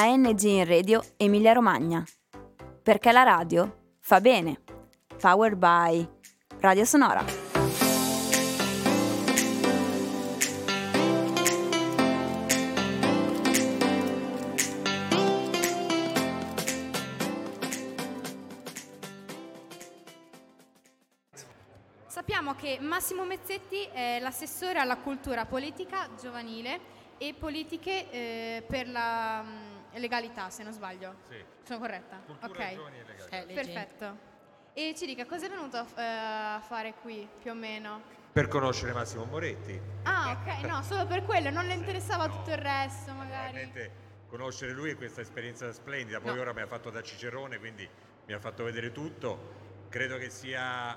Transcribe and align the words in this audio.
ANG 0.00 0.42
in 0.42 0.64
Radio 0.64 1.02
Emilia 1.16 1.52
Romagna. 1.52 2.04
Perché 2.84 3.10
la 3.10 3.24
radio 3.24 3.96
fa 3.98 4.20
bene. 4.20 4.60
Powered 5.20 5.58
by 5.58 6.08
Radio 6.60 6.84
Sonora. 6.84 7.24
Sappiamo 22.06 22.54
che 22.54 22.78
Massimo 22.80 23.24
Mezzetti 23.24 23.82
è 23.92 24.20
l'assessore 24.20 24.78
alla 24.78 24.98
cultura 24.98 25.44
politica 25.44 26.08
giovanile 26.20 26.78
e 27.18 27.34
politiche 27.36 28.08
eh, 28.12 28.62
per 28.64 28.88
la 28.88 29.77
legalità, 29.94 30.50
se 30.50 30.62
non 30.62 30.72
sbaglio. 30.72 31.16
Sì. 31.28 31.42
Sono 31.62 31.78
corretta? 31.78 32.20
Cultura 32.24 32.52
ok. 32.52 32.74
giovani 32.74 32.98
e 32.98 33.04
legalità. 33.04 33.36
Eh. 33.36 33.54
Perfetto. 33.54 34.18
E 34.72 34.94
ci 34.96 35.06
dica 35.06 35.26
cosa 35.26 35.46
è 35.46 35.48
venuto 35.48 35.86
eh, 35.96 36.02
a 36.02 36.60
fare 36.64 36.94
qui, 37.00 37.28
più 37.40 37.50
o 37.50 37.54
meno? 37.54 38.00
Per 38.32 38.46
conoscere 38.46 38.92
Massimo 38.92 39.24
Moretti. 39.24 39.80
Ah, 40.04 40.38
ok, 40.40 40.64
no, 40.64 40.82
solo 40.82 41.06
per 41.06 41.24
quello, 41.24 41.50
non 41.50 41.66
le 41.66 41.74
interessava 41.74 42.26
no. 42.26 42.36
tutto 42.36 42.50
il 42.50 42.58
resto, 42.58 43.12
magari. 43.12 43.52
Veramente 43.52 44.06
conoscere 44.28 44.72
lui 44.72 44.90
e 44.90 44.94
questa 44.94 45.22
esperienza 45.22 45.72
splendida. 45.72 46.20
Poi 46.20 46.34
No. 46.34 46.40
ora 46.40 46.52
mi 46.52 46.60
ha 46.60 46.66
fatto 46.66 46.90
da 46.90 47.02
Cicerone, 47.02 47.58
quindi 47.58 47.88
mi 48.26 48.32
ha 48.32 48.38
fatto 48.38 48.62
vedere 48.62 48.92
tutto. 48.92 49.86
Credo 49.88 50.18
che 50.18 50.30
sia 50.30 50.96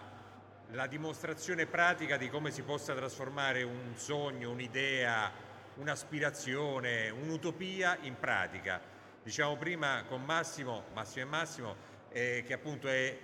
la 0.71 0.87
dimostrazione 0.87 1.65
pratica 1.65 2.17
di 2.17 2.29
come 2.29 2.51
si 2.51 2.61
possa 2.61 2.93
trasformare 2.93 3.63
un 3.63 3.93
sogno, 3.95 4.51
un'idea, 4.51 5.31
un'aspirazione, 5.75 7.09
un'utopia 7.09 7.97
in 8.01 8.17
pratica. 8.19 8.81
Diciamo 9.23 9.57
prima 9.57 10.03
con 10.07 10.23
Massimo, 10.23 10.85
Massimo 10.93 11.25
e 11.25 11.27
Massimo, 11.27 11.75
eh, 12.09 12.43
che 12.45 12.53
appunto 12.53 12.87
è 12.87 13.17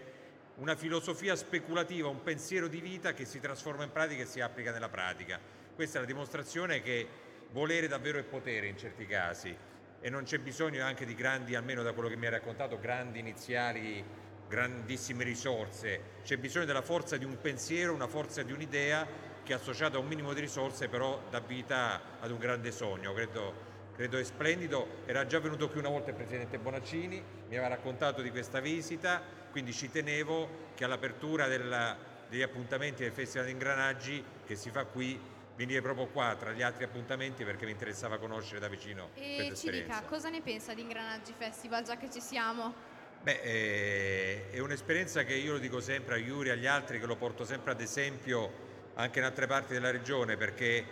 una 0.56 0.76
filosofia 0.76 1.36
speculativa, 1.36 2.08
un 2.08 2.24
pensiero 2.24 2.68
di 2.68 2.80
vita 2.80 3.14
che 3.14 3.26
si 3.26 3.40
trasforma 3.40 3.84
in 3.84 3.92
pratica 3.92 4.24
e 4.24 4.26
si 4.26 4.42
applica 4.42 4.72
nella 4.72 4.90
pratica. 4.90 5.40
Questa 5.76 5.98
è 5.98 6.02
la 6.02 6.08
dimostrazione 6.08 6.82
che 6.82 7.08
volere 7.52 7.88
davvero 7.88 8.18
è 8.18 8.24
potere 8.24 8.68
in 8.68 8.78
certi 8.78 9.06
casi 9.06 9.56
e 10.00 10.10
non 10.10 10.24
c'è 10.24 10.40
bisogno 10.40 10.84
anche 10.84 11.06
di 11.06 11.16
grandi, 11.16 11.56
almeno 11.56 11.84
da 11.84 11.94
quello 11.94 12.10
che 12.10 12.16
mi 12.16 12.26
hai 12.26 12.32
raccontato, 12.32 12.80
grandi 12.80 13.20
iniziali, 13.20 14.04
grandissime 14.48 15.24
risorse. 15.24 16.02
C'è 16.24 16.38
bisogno 16.38 16.66
della 16.66 16.82
forza 16.82 17.18
di 17.18 17.26
un 17.26 17.40
pensiero, 17.40 17.94
una 17.94 18.08
forza 18.08 18.44
di 18.44 18.52
un'idea 18.52 19.06
che 19.48 19.54
associata 19.54 19.96
a 19.96 20.02
un 20.02 20.08
minimo 20.08 20.34
di 20.34 20.42
risorse 20.42 20.90
però 20.90 21.22
dà 21.30 21.40
vita 21.40 22.02
ad 22.20 22.30
un 22.32 22.38
grande 22.38 22.70
sogno. 22.72 23.14
Credo, 23.14 23.54
credo 23.96 24.18
è 24.18 24.24
splendido. 24.26 25.04
Era 25.06 25.26
già 25.26 25.40
venuto 25.40 25.70
qui 25.70 25.80
una 25.80 25.88
volta 25.88 26.10
il 26.10 26.18
Presidente 26.18 26.58
Bonaccini, 26.60 27.16
mi 27.48 27.56
aveva 27.56 27.70
raccontato 27.70 28.22
di 28.22 28.30
questa 28.30 28.60
visita, 28.60 29.22
quindi 29.50 29.72
ci 29.72 29.90
tenevo 29.90 30.66
che 30.76 30.84
all'apertura 30.84 31.48
della- 31.48 31.96
degli 32.28 32.42
appuntamenti 32.42 33.04
del 33.04 33.14
Festival 33.14 33.46
di 33.46 33.54
Ingranaggi 33.54 34.22
che 34.46 34.56
si 34.58 34.70
fa 34.70 34.84
qui 34.84 35.18
venire 35.56 35.82
proprio 35.82 36.08
qua 36.08 36.36
tra 36.38 36.52
gli 36.52 36.62
altri 36.62 36.84
appuntamenti 36.84 37.46
perché 37.46 37.64
mi 37.64 37.72
interessava 37.72 38.18
conoscere 38.18 38.60
da 38.60 38.68
vicino 38.68 39.12
E 39.14 39.36
questa 39.36 39.44
ci 39.44 39.52
esperienza. 39.54 39.96
dica 40.00 40.08
cosa 40.10 40.28
ne 40.30 40.42
pensa 40.42 40.74
di 40.74 40.82
Ingranaggi 40.82 41.34
Festival, 41.38 41.84
già 41.84 41.96
che 41.96 42.12
ci 42.12 42.20
siamo? 42.20 42.74
Beh, 43.22 43.40
eh, 43.42 44.50
è 44.52 44.60
un'esperienza 44.60 45.24
che 45.24 45.36
io 45.36 45.54
lo 45.54 45.58
dico 45.58 45.80
sempre 45.80 46.16
a 46.16 46.18
Iuri 46.18 46.50
e 46.50 46.52
agli 46.52 46.66
altri, 46.68 47.00
che 47.00 47.06
lo 47.06 47.16
porto 47.16 47.46
sempre 47.46 47.72
ad 47.72 47.80
esempio 47.80 48.66
anche 48.98 49.20
in 49.20 49.26
altre 49.26 49.48
parti 49.48 49.74
della 49.74 49.92
regione, 49.92 50.38
perché 50.38 50.86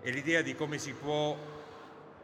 è 0.00 0.10
l'idea 0.10 0.42
di 0.42 0.54
come 0.54 0.78
si 0.78 0.92
può, 0.92 1.36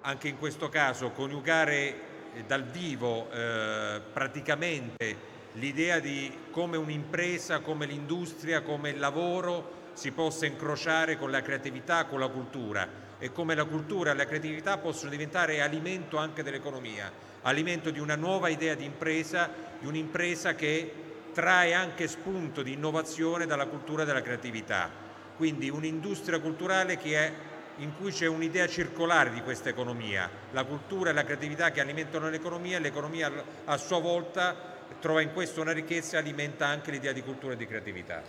anche 0.02 0.28
in 0.28 0.38
questo 0.38 0.68
caso, 0.68 1.10
coniugare 1.10 1.94
eh, 2.34 2.44
dal 2.46 2.64
vivo 2.64 3.30
eh, 3.30 4.00
praticamente 4.12 5.32
l'idea 5.54 5.98
di 5.98 6.32
come 6.50 6.76
un'impresa, 6.76 7.60
come 7.60 7.86
l'industria, 7.86 8.62
come 8.62 8.90
il 8.90 8.98
lavoro 8.98 9.82
si 9.94 10.12
possa 10.12 10.46
incrociare 10.46 11.16
con 11.16 11.30
la 11.30 11.42
creatività, 11.42 12.04
con 12.06 12.20
la 12.20 12.28
cultura 12.28 13.02
e 13.18 13.32
come 13.32 13.54
la 13.54 13.64
cultura 13.64 14.10
e 14.10 14.14
la 14.14 14.26
creatività 14.26 14.78
possono 14.78 15.10
diventare 15.10 15.60
alimento 15.60 16.16
anche 16.16 16.42
dell'economia, 16.42 17.10
alimento 17.42 17.90
di 17.90 17.98
una 17.98 18.16
nuova 18.16 18.48
idea 18.48 18.74
di 18.74 18.84
impresa, 18.84 19.50
di 19.78 19.86
un'impresa 19.86 20.54
che 20.54 20.92
trae 21.32 21.74
anche 21.74 22.06
spunto 22.06 22.62
di 22.62 22.72
innovazione 22.72 23.46
dalla 23.46 23.66
cultura 23.66 24.02
e 24.02 24.06
dalla 24.06 24.22
creatività. 24.22 25.04
Quindi 25.36 25.68
un'industria 25.68 26.40
culturale 26.40 26.96
che 26.96 27.18
è, 27.18 27.32
in 27.78 27.96
cui 27.96 28.12
c'è 28.12 28.26
un'idea 28.26 28.68
circolare 28.68 29.30
di 29.30 29.42
questa 29.42 29.68
economia, 29.68 30.30
la 30.52 30.64
cultura 30.64 31.10
e 31.10 31.12
la 31.12 31.24
creatività 31.24 31.70
che 31.70 31.80
alimentano 31.80 32.28
l'economia 32.28 32.76
e 32.76 32.80
l'economia 32.80 33.32
a 33.64 33.76
sua 33.76 33.98
volta 34.00 34.72
trova 35.00 35.20
in 35.20 35.32
questo 35.32 35.60
una 35.60 35.72
ricchezza 35.72 36.16
e 36.16 36.20
alimenta 36.20 36.66
anche 36.66 36.90
l'idea 36.90 37.12
di 37.12 37.22
cultura 37.22 37.54
e 37.54 37.56
di 37.56 37.66
creatività. 37.66 38.22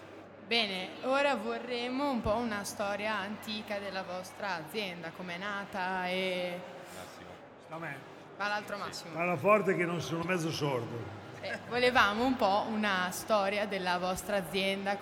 Bene, 0.48 0.90
ora 1.04 1.36
vorremmo 1.36 2.10
un 2.10 2.22
po' 2.22 2.36
una 2.36 2.64
storia 2.64 3.16
antica 3.16 3.80
della 3.80 4.04
vostra 4.04 4.56
azienda, 4.56 5.12
com'è 5.16 5.38
nata 5.38 6.08
e... 6.08 6.60
Sta 7.66 7.76
a 7.76 7.80
me. 7.80 7.98
Va 8.38 8.48
l'altro 8.48 8.78
Massimo. 8.78 9.14
Parla 9.14 9.38
forte 9.38 9.76
che 9.76 9.86
non 9.86 10.02
sono 10.02 10.24
mezzo 10.24 10.52
sordo. 10.52 11.24
Eh, 11.42 11.58
volevamo 11.70 12.26
un 12.26 12.36
po' 12.36 12.66
una 12.68 13.10
storia 13.12 13.66
della 13.66 13.98
vostra 13.98 14.38
azienda, 14.38 14.98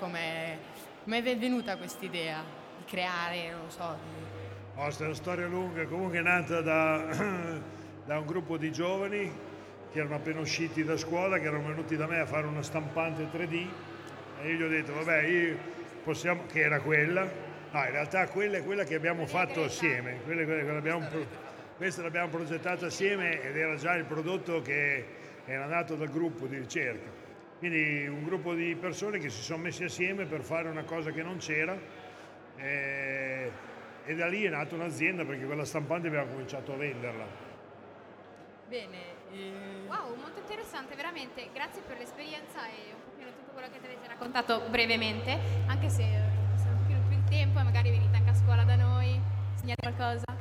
come 1.04 1.24
è 1.24 1.38
venuta 1.38 1.78
quest'idea 1.78 2.44
di 2.78 2.84
creare, 2.86 3.52
non 3.52 3.70
so, 3.70 3.98
di- 4.02 4.82
Questa 4.82 5.04
è 5.04 5.08
una 5.08 5.16
storia 5.16 5.48
lunga, 5.48 5.86
comunque 5.86 6.20
è 6.20 6.22
nata 6.22 6.62
da, 6.62 7.06
da 8.06 8.20
un 8.20 8.26
gruppo 8.26 8.58
di 8.58 8.72
giovani 8.72 9.32
che 9.92 10.00
erano 10.00 10.16
appena 10.16 10.40
usciti 10.40 10.84
da 10.84 10.98
scuola, 10.98 11.38
che 11.38 11.46
erano 11.46 11.68
venuti 11.68 11.96
da 11.96 12.08
me 12.08 12.20
a 12.20 12.26
fare 12.26 12.48
una 12.48 12.64
stampante 12.64 13.28
3D 13.32 13.68
e 14.42 14.50
io 14.50 14.56
gli 14.56 14.64
ho 14.64 14.70
detto, 14.70 14.94
vabbè, 14.94 15.22
io 15.24 15.58
possiamo, 16.04 16.46
che 16.48 16.62
era 16.62 16.80
quella, 16.80 17.22
no, 17.24 17.84
in 17.84 17.92
realtà 17.92 18.28
quella 18.30 18.58
è 18.58 18.64
quella 18.64 18.84
che 18.84 18.96
abbiamo 18.96 19.28
fatto 19.28 19.64
assieme, 19.64 20.22
quella 20.24 20.44
quella 20.44 20.64
che 20.64 20.78
abbiamo 20.78 21.08
questa 21.78 22.02
l'abbiamo 22.02 22.30
progettata 22.30 22.86
assieme 22.86 23.42
ed 23.42 23.58
era 23.58 23.76
già 23.76 23.94
il 23.96 24.06
prodotto 24.06 24.62
che 24.62 25.06
era 25.46 25.66
nato 25.66 25.96
dal 25.96 26.10
gruppo 26.10 26.48
di 26.48 26.58
ricerca. 26.58 27.23
Quindi 27.64 28.06
un 28.08 28.26
gruppo 28.26 28.54
di 28.54 28.76
persone 28.76 29.20
che 29.20 29.30
si 29.30 29.42
sono 29.42 29.64
messi 29.64 29.86
assieme 29.86 30.26
per 30.26 30.42
fare 30.42 30.68
una 30.68 30.84
cosa 30.84 31.12
che 31.12 31.24
non 31.24 31.38
c'era 31.38 31.80
eh, 32.58 33.50
e 34.04 34.16
da 34.16 34.28
lì 34.28 34.44
è 34.44 34.50
nata 34.50 34.76
un'azienda 34.76 35.24
perché 35.24 35.46
quella 35.46 35.64
stampante 35.64 36.08
abbiamo 36.08 36.30
cominciato 36.30 36.74
a 36.74 36.76
venderla. 36.76 37.26
Bene, 38.68 38.98
eh, 39.32 39.88
Wow, 39.88 40.14
molto 40.14 40.40
interessante, 40.40 40.94
veramente. 40.96 41.48
Grazie 41.54 41.84
per 41.88 42.00
l'esperienza 42.00 42.68
e 42.68 42.92
un 42.96 43.10
pochino 43.10 43.30
tutto 43.32 43.52
quello 43.54 43.70
che 43.72 43.80
ti 43.80 43.86
avete 43.86 44.08
raccontato 44.10 44.68
brevemente, 44.70 45.40
anche 45.68 45.88
se 45.88 46.04
eh, 46.04 46.58
se 46.58 46.68
un 46.68 46.80
pochino 46.82 47.00
più 47.08 47.16
di 47.16 47.30
tempo 47.30 47.60
e 47.60 47.64
magari 47.64 47.92
venite 47.92 48.18
anche 48.18 48.32
a 48.32 48.36
scuola 48.36 48.66
da 48.66 48.76
noi, 48.76 49.18
insegnate 49.54 49.80
qualcosa. 49.80 50.33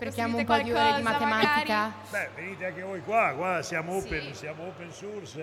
Sprechiamo 0.00 0.38
un 0.38 0.44
po' 0.46 0.56
di 0.62 0.72
ore 0.72 0.94
di 0.96 1.02
matematica. 1.02 1.92
Beh, 2.08 2.30
venite 2.34 2.64
anche 2.64 2.80
voi 2.80 3.02
qua, 3.02 3.34
qua 3.36 3.60
siamo 3.60 4.00
Sì. 4.00 4.06
open, 4.06 4.34
siamo 4.34 4.66
open 4.68 4.90
source 4.90 5.38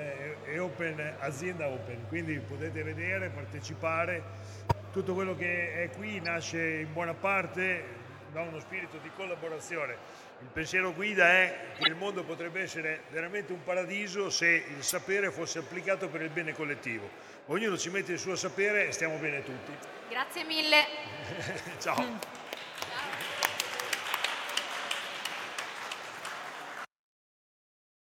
e, 0.45 0.51
e 0.51 0.57
open, 0.57 1.13
azienda 1.19 1.67
open, 1.67 2.07
quindi 2.07 2.39
potete 2.39 2.81
vedere, 2.81 3.29
partecipare. 3.29 4.23
Tutto 4.91 5.13
quello 5.13 5.35
che 5.35 5.83
è 5.83 5.89
qui 5.95 6.19
nasce 6.21 6.79
in 6.79 6.91
buona 6.91 7.13
parte 7.13 7.83
da 8.31 8.41
uno 8.41 8.59
spirito 8.59 8.97
di 8.97 9.11
collaborazione. 9.15 9.95
Il 10.41 10.47
pensiero 10.51 10.91
guida 10.91 11.27
è 11.27 11.59
che 11.77 11.87
il 11.87 11.95
mondo 11.95 12.23
potrebbe 12.23 12.59
essere 12.61 13.01
veramente 13.11 13.53
un 13.53 13.63
paradiso 13.63 14.31
se 14.31 14.47
il 14.75 14.81
sapere 14.81 15.29
fosse 15.29 15.59
applicato 15.59 16.09
per 16.09 16.23
il 16.23 16.29
bene 16.29 16.53
collettivo. 16.53 17.07
Ognuno 17.45 17.77
ci 17.77 17.91
mette 17.91 18.13
il 18.13 18.19
suo 18.19 18.35
sapere 18.35 18.87
e 18.87 18.91
stiamo 18.91 19.17
bene 19.17 19.43
tutti. 19.43 19.71
Grazie 20.09 20.43
mille. 20.45 20.83
Ciao. 21.77 22.36